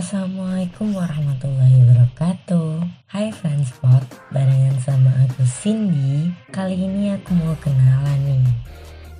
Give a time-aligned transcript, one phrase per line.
[0.00, 2.88] Assalamualaikum warahmatullahi wabarakatuh.
[3.12, 4.00] Hai Friendspot,
[4.32, 6.32] barengan sama aku Cindy.
[6.48, 8.48] Kali ini aku mau kenalan nih.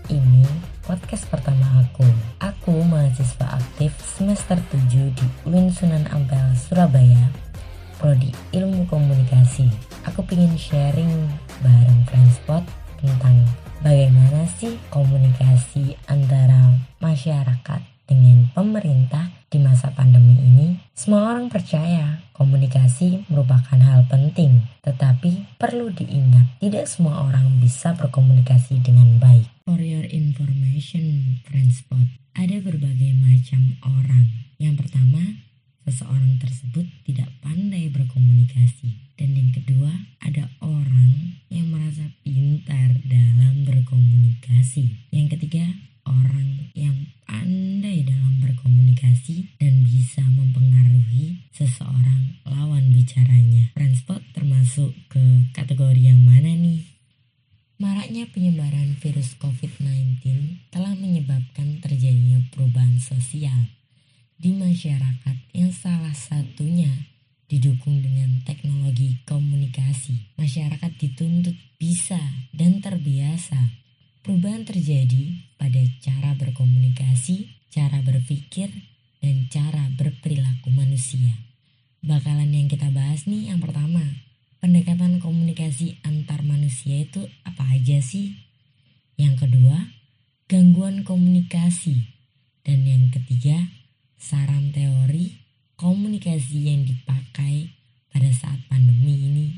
[0.08, 0.40] Ini
[0.80, 2.08] podcast pertama aku.
[2.40, 7.28] Aku mahasiswa aktif semester 7 di UIN Sunan Ampel, Surabaya.
[8.00, 9.68] Prodi Ilmu Komunikasi.
[10.08, 11.28] Aku pengen sharing
[11.60, 12.64] bareng Friendspot
[13.04, 13.36] tentang
[13.84, 16.72] bagaimana sih komunikasi antara
[17.04, 25.46] masyarakat dengan pemerintah di masa pandemi ini, semua orang percaya komunikasi merupakan hal penting, tetapi
[25.54, 29.46] perlu diingat tidak semua orang bisa berkomunikasi dengan baik.
[29.62, 34.26] For your information, Friendspot, ada berbagai macam orang.
[34.58, 35.22] Yang pertama,
[35.86, 38.29] seseorang tersebut tidak pandai berkomunikasi.
[82.70, 83.98] Kita bahas nih yang pertama,
[84.62, 88.38] pendekatan komunikasi antar manusia itu apa aja sih?
[89.18, 89.90] Yang kedua,
[90.46, 92.14] gangguan komunikasi.
[92.62, 93.58] Dan yang ketiga,
[94.14, 95.42] saran teori
[95.74, 97.74] komunikasi yang dipakai
[98.14, 99.48] pada saat pandemi ini.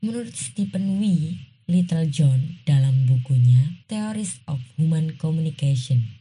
[0.00, 1.36] Menurut Stephen Wee,
[1.68, 6.16] Little John dalam bukunya Theories of Human Communication.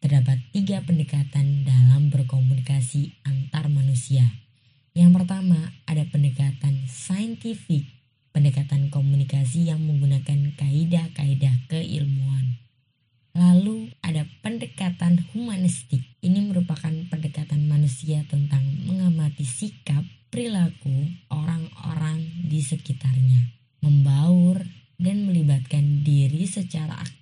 [0.00, 4.45] Terdapat tiga pendekatan dalam berkomunikasi antar manusia.
[4.96, 7.84] Yang pertama ada pendekatan saintifik,
[8.32, 12.56] pendekatan komunikasi yang menggunakan kaidah-kaidah keilmuan.
[13.36, 16.00] Lalu ada pendekatan humanistik.
[16.24, 20.00] Ini merupakan pendekatan manusia tentang mengamati sikap,
[20.32, 23.52] perilaku orang-orang di sekitarnya,
[23.84, 24.64] membaur
[24.96, 27.16] dan melibatkan diri secara aktif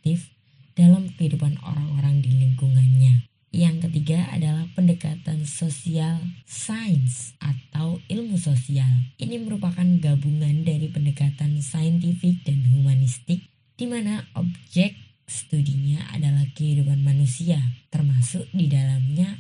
[17.91, 19.39] termasuk di dalamnya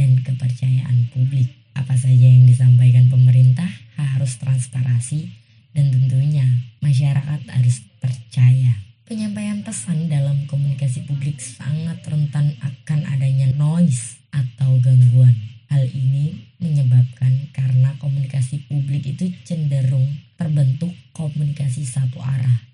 [0.00, 1.52] dan kepercayaan publik.
[1.76, 3.68] Apa saja yang disampaikan pemerintah
[4.00, 5.28] harus transparansi
[5.76, 6.48] dan tentunya
[6.80, 8.80] masyarakat harus percaya.
[9.04, 15.36] Penyampaian pesan dalam komunikasi publik sangat rentan akan adanya noise atau gangguan.
[15.68, 22.66] Hal ini menyebabkan karena komunikasi publik itu cenderung terbentuk komunikasi satu arah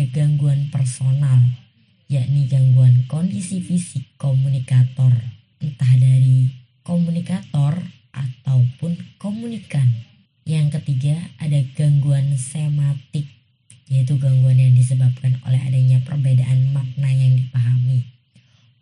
[0.00, 1.44] ada gangguan personal,
[2.08, 5.12] yakni gangguan kondisi fisik komunikator,
[5.60, 6.48] entah dari
[6.80, 7.76] komunikator
[8.08, 9.84] ataupun komunikan.
[10.48, 13.28] Yang ketiga, ada gangguan sematik,
[13.92, 18.08] yaitu gangguan yang disebabkan oleh adanya perbedaan makna yang dipahami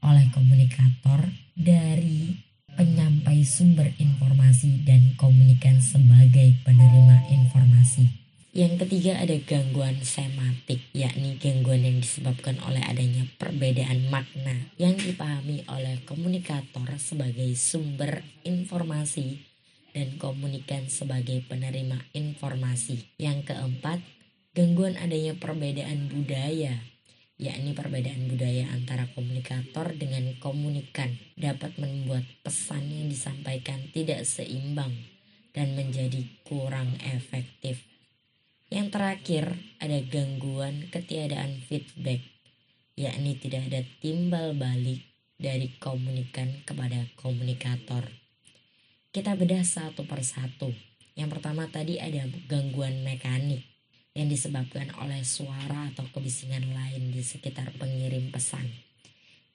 [0.07, 2.39] oleh komunikator dari
[2.79, 8.28] penyampai sumber informasi dan komunikan sebagai penerima informasi.
[8.57, 15.69] Yang ketiga ada gangguan sematik, yakni gangguan yang disebabkan oleh adanya perbedaan makna yang dipahami
[15.69, 19.45] oleh komunikator sebagai sumber informasi
[19.93, 23.21] dan komunikan sebagai penerima informasi.
[23.21, 24.01] Yang keempat,
[24.57, 26.73] gangguan adanya perbedaan budaya,
[27.37, 34.97] yakni perbedaan budaya antara komunikator dengan komunikan dapat membuat pesan yang disampaikan tidak seimbang
[35.53, 37.85] dan menjadi kurang efektif.
[38.69, 39.45] Yang terakhir,
[39.81, 42.21] ada gangguan ketiadaan feedback,
[43.01, 45.09] yakni tidak ada timbal balik
[45.41, 48.05] dari komunikan kepada komunikator.
[49.09, 50.69] Kita bedah satu persatu.
[51.17, 53.65] Yang pertama tadi ada gangguan mekanik
[54.13, 58.88] yang disebabkan oleh suara atau kebisingan lain di sekitar pengirim pesan.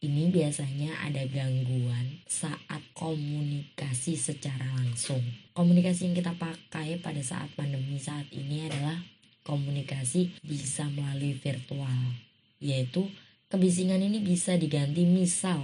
[0.04, 5.24] Ini biasanya ada gangguan saat komunikasi secara langsung.
[5.56, 9.00] Komunikasi yang kita pakai pada saat pandemi saat ini adalah
[9.48, 12.20] komunikasi bisa melalui virtual,
[12.60, 13.08] yaitu
[13.48, 15.64] kebisingan ini bisa diganti misal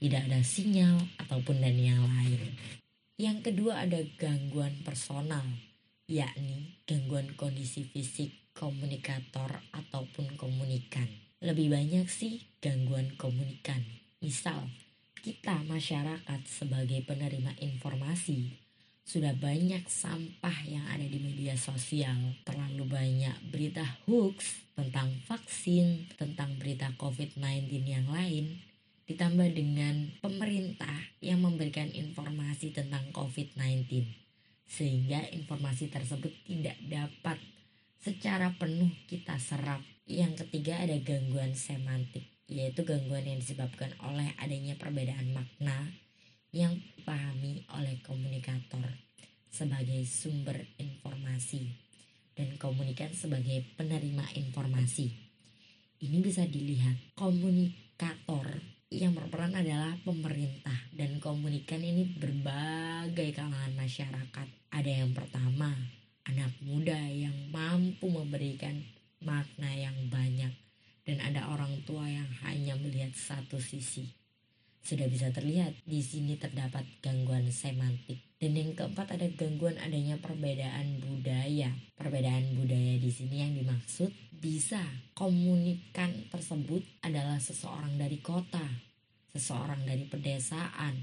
[0.00, 2.56] tidak ada sinyal ataupun dan yang lain.
[3.20, 5.44] Yang kedua ada gangguan personal
[6.04, 11.23] yakni gangguan kondisi fisik komunikator ataupun komunikan.
[11.44, 13.84] Lebih banyak sih gangguan komunikan.
[14.24, 14.64] Misal,
[15.20, 18.64] kita masyarakat sebagai penerima informasi
[19.04, 22.16] sudah banyak sampah yang ada di media sosial,
[22.48, 28.64] terlalu banyak berita hoax tentang vaksin, tentang berita COVID-19 yang lain,
[29.04, 34.08] ditambah dengan pemerintah yang memberikan informasi tentang COVID-19
[34.64, 37.36] sehingga informasi tersebut tidak dapat
[38.00, 39.93] secara penuh kita serap.
[40.04, 45.96] Yang ketiga ada gangguan semantik, yaitu gangguan yang disebabkan oleh adanya perbedaan makna
[46.52, 48.84] yang dipahami oleh komunikator
[49.48, 51.72] sebagai sumber informasi
[52.36, 55.08] dan komunikan sebagai penerima informasi.
[56.04, 58.60] Ini bisa dilihat komunikator
[58.92, 64.46] yang berperan adalah pemerintah dan komunikan ini berbagai kalangan masyarakat.
[64.68, 65.72] Ada yang pertama,
[66.28, 68.84] anak muda yang mampu memberikan
[69.24, 70.52] makna yang banyak
[71.04, 74.08] dan ada orang tua yang hanya melihat satu sisi.
[74.84, 78.20] Sudah bisa terlihat di sini terdapat gangguan semantik.
[78.36, 81.72] Dan yang keempat ada gangguan adanya perbedaan budaya.
[81.96, 84.84] Perbedaan budaya di sini yang dimaksud bisa
[85.16, 88.64] komunikan tersebut adalah seseorang dari kota,
[89.32, 91.00] seseorang dari pedesaan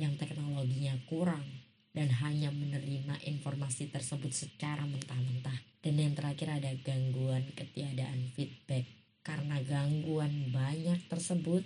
[0.00, 1.44] yang teknologinya kurang
[1.92, 5.56] dan hanya menerima informasi tersebut secara mentah-mentah.
[5.84, 8.88] Dan yang terakhir ada gangguan ketiadaan feedback.
[9.22, 11.62] Karena gangguan banyak tersebut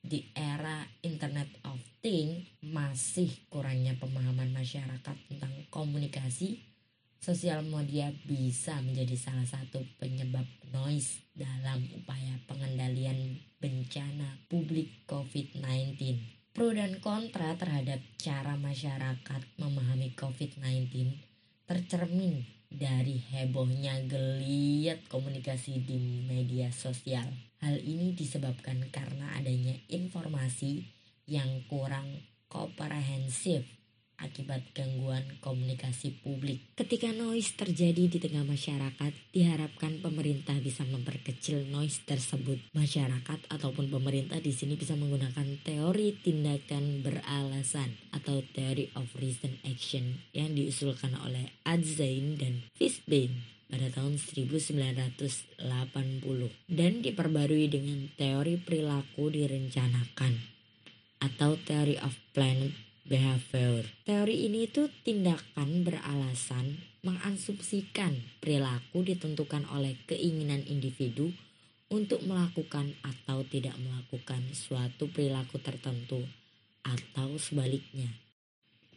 [0.00, 6.74] di era Internet of Things masih kurangnya pemahaman masyarakat tentang komunikasi
[7.24, 10.44] Sosial media bisa menjadi salah satu penyebab
[10.76, 16.20] noise dalam upaya pengendalian bencana publik COVID-19.
[16.54, 20.86] Pro dan kontra terhadap cara masyarakat memahami COVID-19
[21.66, 27.26] tercermin dari hebohnya geliat komunikasi di media sosial.
[27.58, 30.86] Hal ini disebabkan karena adanya informasi
[31.26, 33.66] yang kurang komprehensif
[34.20, 36.62] akibat gangguan komunikasi publik.
[36.78, 42.62] Ketika noise terjadi di tengah masyarakat, diharapkan pemerintah bisa memperkecil noise tersebut.
[42.74, 50.22] Masyarakat ataupun pemerintah di sini bisa menggunakan teori tindakan beralasan atau theory of reason action
[50.36, 55.58] yang diusulkan oleh Adzain dan Fishbein pada tahun 1980
[56.70, 60.54] dan diperbarui dengan teori perilaku direncanakan
[61.24, 63.84] atau theory of planned behavior.
[64.08, 71.32] Teori ini itu tindakan beralasan mengasumsikan perilaku ditentukan oleh keinginan individu
[71.92, 76.24] untuk melakukan atau tidak melakukan suatu perilaku tertentu
[76.80, 78.08] atau sebaliknya.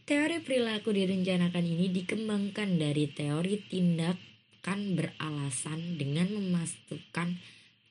[0.07, 7.35] Teori perilaku direncanakan ini dikembangkan dari teori tindakan beralasan dengan memasukkan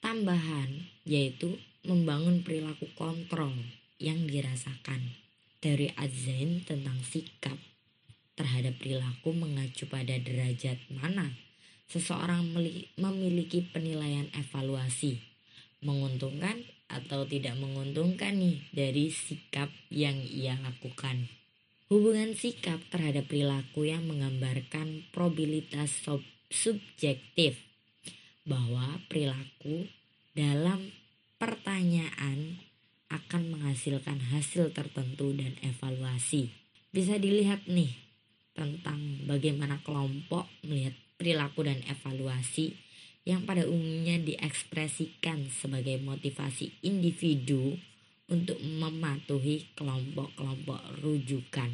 [0.01, 3.53] tambahan yaitu membangun perilaku kontrol
[4.01, 5.26] yang dirasakan.
[5.67, 7.59] Dari Azain tentang sikap
[8.39, 11.35] terhadap perilaku mengacu pada derajat mana
[11.91, 12.55] seseorang
[12.95, 15.19] memiliki penilaian evaluasi
[15.83, 21.27] menguntungkan atau tidak menguntungkan nih dari sikap yang ia lakukan.
[21.91, 27.59] Hubungan sikap terhadap perilaku yang menggambarkan probabilitas sub subjektif
[28.47, 29.91] bahwa perilaku
[30.31, 30.95] dalam
[31.43, 32.66] pertanyaan
[33.11, 36.51] akan menghasilkan hasil tertentu dan evaluasi.
[36.91, 37.95] Bisa dilihat nih
[38.57, 38.99] tentang
[39.29, 42.75] bagaimana kelompok melihat perilaku dan evaluasi
[43.27, 47.75] yang pada umumnya diekspresikan sebagai motivasi individu
[48.27, 51.71] untuk mematuhi kelompok-kelompok rujukan.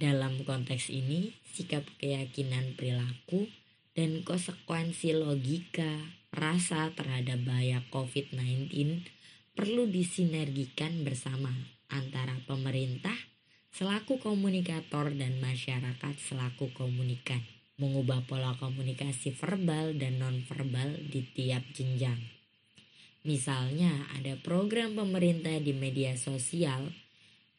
[0.00, 3.52] Dalam konteks ini, sikap keyakinan perilaku
[3.92, 9.19] dan konsekuensi logika rasa terhadap bahaya COVID-19
[9.60, 11.52] perlu disinergikan bersama
[11.92, 13.12] antara pemerintah
[13.68, 17.44] selaku komunikator dan masyarakat selaku komunikan,
[17.76, 22.16] mengubah pola komunikasi verbal dan nonverbal di tiap jenjang.
[23.28, 26.88] Misalnya, ada program pemerintah di media sosial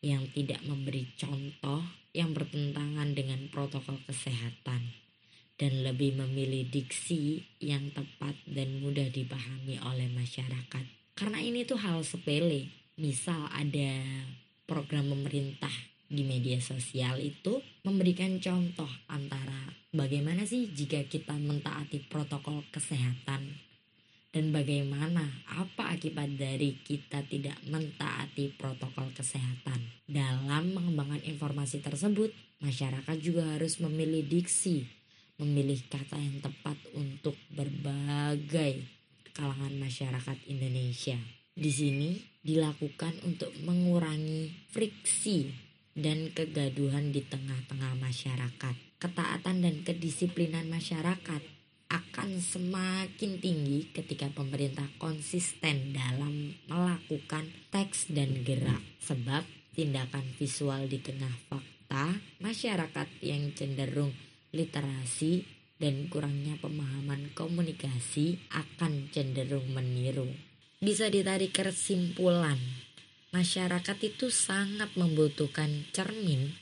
[0.02, 1.86] yang tidak memberi contoh
[2.18, 4.90] yang bertentangan dengan protokol kesehatan
[5.54, 11.01] dan lebih memilih diksi yang tepat dan mudah dipahami oleh masyarakat.
[11.16, 12.72] Karena ini tuh hal sepele.
[13.00, 14.04] Misal ada
[14.68, 15.72] program pemerintah
[16.12, 23.48] di media sosial itu memberikan contoh antara bagaimana sih jika kita mentaati protokol kesehatan
[24.32, 29.88] dan bagaimana apa akibat dari kita tidak mentaati protokol kesehatan.
[30.08, 35.02] Dalam mengembangkan informasi tersebut, masyarakat juga harus memilih diksi
[35.42, 39.01] memilih kata yang tepat untuk berbagai
[39.34, 41.18] kalangan masyarakat Indonesia.
[41.52, 45.52] Di sini dilakukan untuk mengurangi friksi
[45.92, 48.76] dan kegaduhan di tengah-tengah masyarakat.
[49.02, 51.42] Ketaatan dan kedisiplinan masyarakat
[51.92, 59.44] akan semakin tinggi ketika pemerintah konsisten dalam melakukan teks dan gerak sebab
[59.76, 64.16] tindakan visual di tengah fakta masyarakat yang cenderung
[64.56, 65.44] literasi,
[65.82, 70.30] dan kurangnya pemahaman komunikasi akan cenderung meniru.
[70.78, 72.62] Bisa ditarik kesimpulan,
[73.34, 76.54] masyarakat itu sangat membutuhkan cermin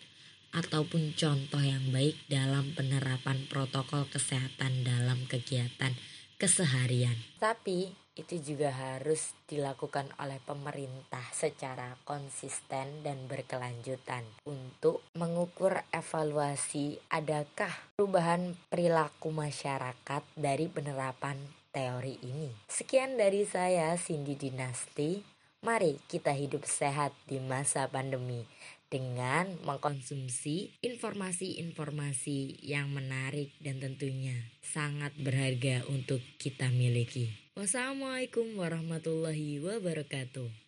[0.55, 5.93] ataupun contoh yang baik dalam penerapan protokol kesehatan dalam kegiatan
[6.39, 7.19] keseharian.
[7.37, 17.71] Tapi itu juga harus dilakukan oleh pemerintah secara konsisten dan berkelanjutan untuk mengukur evaluasi adakah
[17.95, 21.39] perubahan perilaku masyarakat dari penerapan
[21.71, 22.51] teori ini.
[22.67, 25.23] Sekian dari saya Cindy Dinasti.
[25.59, 28.47] Mari kita hidup sehat di masa pandemi
[28.89, 37.29] dengan mengkonsumsi informasi-informasi yang menarik dan tentunya sangat berharga untuk kita miliki.
[37.53, 40.49] Wassalamualaikum warahmatullahi wabarakatuh.